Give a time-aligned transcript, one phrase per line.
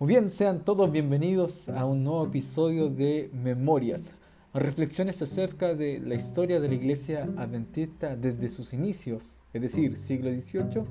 [0.00, 4.14] Muy bien, sean todos bienvenidos a un nuevo episodio de Memorias,
[4.54, 10.30] reflexiones acerca de la historia de la Iglesia Adventista desde sus inicios, es decir, siglo
[10.30, 10.84] XVIII,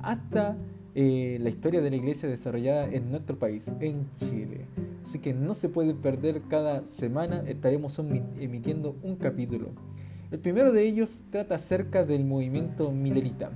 [0.00, 0.56] hasta
[0.94, 4.68] eh, la historia de la Iglesia desarrollada en nuestro país, en Chile.
[5.04, 9.70] Así que no se puede perder cada semana, estaremos emitiendo un capítulo.
[10.30, 13.50] El primero de ellos trata acerca del movimiento milerita.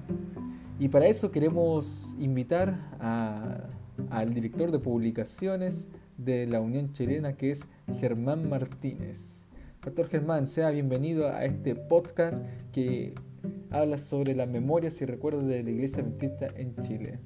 [0.80, 3.68] Y para eso queremos invitar a
[4.10, 7.66] al director de publicaciones de la Unión Chilena, que es
[7.98, 9.42] Germán Martínez.
[9.84, 12.36] Doctor Germán, sea bienvenido a este podcast
[12.72, 13.14] que
[13.70, 17.20] habla sobre las memorias y recuerdos de la Iglesia Adventista en Chile.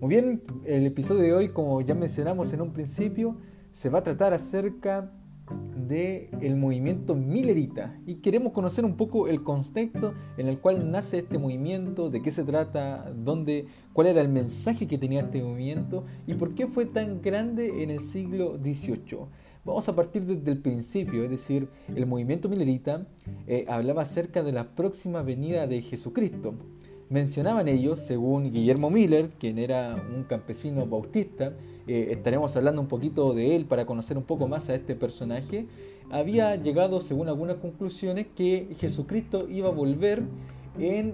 [0.00, 3.36] Muy bien, el episodio de hoy, como ya mencionamos en un principio,
[3.70, 5.12] se va a tratar acerca
[5.88, 11.18] del el movimiento Millerita y queremos conocer un poco el contexto en el cual nace
[11.18, 16.04] este movimiento, de qué se trata, dónde, cuál era el mensaje que tenía este movimiento
[16.26, 19.26] y por qué fue tan grande en el siglo XVIII.
[19.64, 23.06] Vamos a partir desde el principio, es decir, el movimiento Millerita
[23.46, 26.54] eh, hablaba acerca de la próxima venida de Jesucristo.
[27.12, 31.52] Mencionaban ellos, según Guillermo Miller, quien era un campesino bautista,
[31.86, 35.66] eh, estaremos hablando un poquito de él para conocer un poco más a este personaje,
[36.10, 40.22] había llegado, según algunas conclusiones, que Jesucristo iba a volver
[40.78, 41.12] en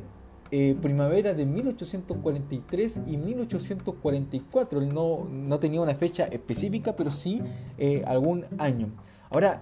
[0.53, 4.81] eh, primavera de 1843 y 1844.
[4.81, 7.43] Él no, no tenía una fecha específica, pero sí
[7.77, 8.87] eh, algún año.
[9.31, 9.61] Ahora,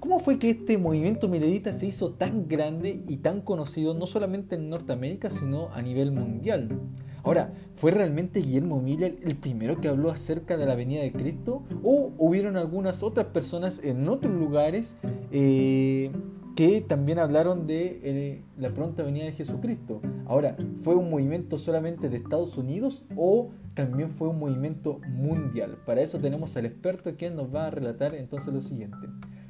[0.00, 4.56] ¿cómo fue que este movimiento milerita se hizo tan grande y tan conocido no solamente
[4.56, 6.80] en Norteamérica, sino a nivel mundial?
[7.22, 11.62] Ahora, ¿fue realmente Guillermo Miller el primero que habló acerca de la venida de Cristo?
[11.82, 14.96] ¿O hubieron algunas otras personas en otros lugares
[15.30, 16.10] eh,
[16.54, 20.00] que también hablaron de eh, la pronta venida de Jesucristo?
[20.26, 25.78] Ahora, ¿fue un movimiento solamente de Estados Unidos o también fue un movimiento mundial?
[25.84, 29.08] Para eso tenemos al experto que nos va a relatar entonces lo siguiente.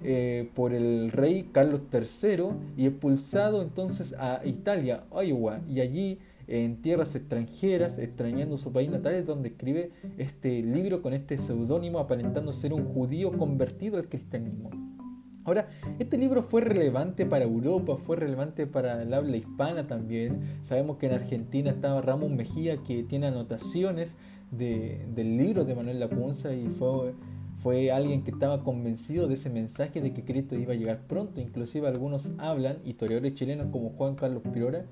[0.09, 2.45] eh, por el rey Carlos III
[2.77, 9.15] y expulsado entonces a Italia, Iowa, y allí en tierras extranjeras, extrañando su país natal,
[9.15, 14.71] es donde escribe este libro con este seudónimo aparentando ser un judío convertido al cristianismo.
[15.43, 15.69] Ahora,
[15.99, 20.41] este libro fue relevante para Europa, fue relevante para el habla hispana también.
[20.63, 24.17] Sabemos que en Argentina estaba Ramón Mejía, que tiene anotaciones
[24.53, 27.13] del libro de Manuel Lacunza y fue,
[27.67, 31.41] fue alguien que estaba convencido de ese mensaje de que Cristo iba a llegar pronto.
[31.41, 34.85] Inclusive algunos hablan, historiadores chilenos como Juan Carlos Pirora,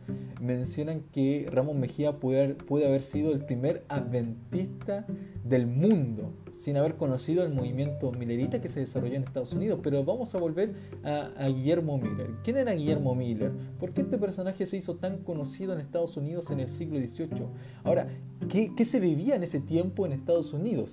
[0.43, 5.07] mencionan que Ramón Mejía puede haber sido el primer adventista
[5.45, 9.79] del mundo sin haber conocido el movimiento millerita que se desarrolló en Estados Unidos.
[9.81, 10.75] Pero vamos a volver
[11.05, 12.31] a, Guillermo Miller.
[12.43, 13.53] ¿Quién era Guillermo Miller?
[13.79, 17.47] ¿Por qué este personaje se hizo tan conocido en Estados Unidos en el siglo XVIII?
[17.85, 18.09] Ahora,
[18.49, 20.91] ¿qué, qué se vivía en ese tiempo en Estados Unidos?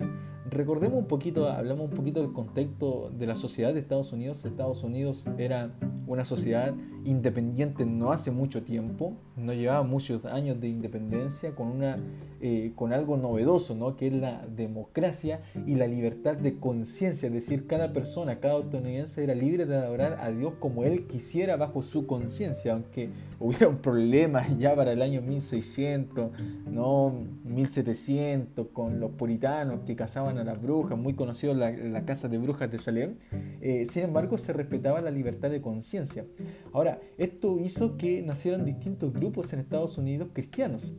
[0.51, 4.43] Recordemos un poquito, hablamos un poquito del contexto de la sociedad de Estados Unidos.
[4.43, 5.73] Estados Unidos era
[6.07, 6.75] una sociedad
[7.05, 11.97] independiente no hace mucho tiempo, no llevaba muchos años de independencia con, una,
[12.41, 13.95] eh, con algo novedoso, ¿no?
[13.95, 19.23] que es la democracia y la libertad de conciencia, es decir, cada persona, cada estadounidense
[19.23, 23.09] era libre de adorar a Dios como él quisiera bajo su conciencia, aunque
[23.39, 26.31] hubiera un problema ya para el año 1600,
[26.69, 27.13] no
[27.45, 32.71] 1700, con los puritanos que cazaban a las brujas, muy conocido la, casa de brujas
[32.71, 33.15] de Salem,
[33.61, 36.25] eh, sin embargo se respetaba la libertad de conciencia.
[36.73, 40.93] Ahora, esto hizo que nacieran distintos grupos en Estados Unidos cristianos.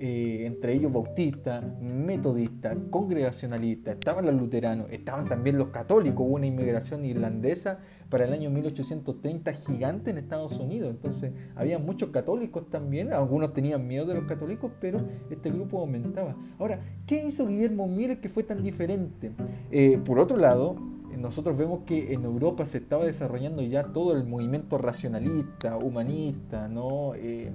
[0.00, 6.46] Eh, entre ellos bautistas, metodistas, congregacionalistas, estaban los luteranos, estaban también los católicos, hubo una
[6.46, 13.12] inmigración irlandesa para el año 1830 gigante en Estados Unidos, entonces había muchos católicos también,
[13.12, 16.36] algunos tenían miedo de los católicos, pero este grupo aumentaba.
[16.60, 19.32] Ahora, ¿qué hizo Guillermo Miller que fue tan diferente?
[19.72, 20.76] Eh, por otro lado,
[21.20, 27.14] nosotros vemos que en Europa se estaba desarrollando ya todo el movimiento racionalista, humanista, ¿no?
[27.14, 27.52] Eh,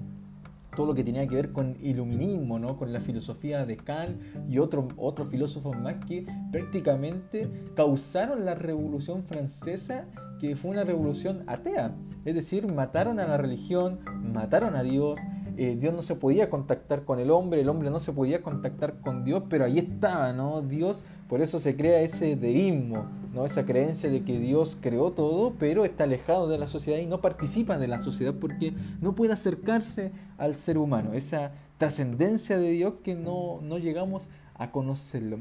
[0.75, 2.77] todo lo que tenía que ver con iluminismo, ¿no?
[2.77, 9.23] con la filosofía de Kant y otros otros filósofos más que prácticamente causaron la revolución
[9.23, 10.05] francesa,
[10.39, 11.95] que fue una revolución atea.
[12.25, 13.99] Es decir, mataron a la religión,
[14.33, 15.19] mataron a Dios,
[15.57, 18.99] eh, Dios no se podía contactar con el hombre, el hombre no se podía contactar
[19.01, 20.61] con Dios, pero ahí estaba, ¿no?
[20.61, 23.03] Dios, por eso se crea ese deísmo,
[23.33, 23.45] ¿no?
[23.45, 27.21] Esa creencia de que Dios creó todo, pero está alejado de la sociedad y no
[27.21, 32.95] participa de la sociedad porque no puede acercarse al ser humano, esa trascendencia de Dios
[33.03, 35.39] que no, no llegamos a conocerlo.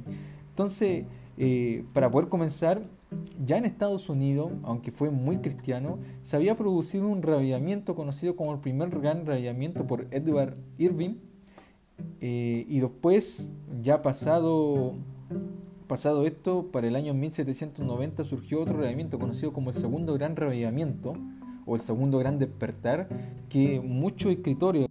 [0.50, 1.04] Entonces,
[1.38, 2.82] eh, para poder comenzar,
[3.44, 8.52] ya en Estados Unidos, aunque fue muy cristiano, se había producido un revivamiento conocido como
[8.52, 11.16] el primer gran revivamiento por Edward Irving.
[12.20, 14.94] Eh, y después, ya pasado,
[15.86, 21.14] pasado esto, para el año 1790 surgió otro revivamiento conocido como el segundo gran revivamiento
[21.66, 23.08] o el segundo gran despertar,
[23.48, 24.86] que muchos escritores